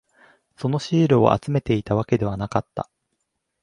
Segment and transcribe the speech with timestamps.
[0.57, 2.89] そのシールを集めていたわけではなかった。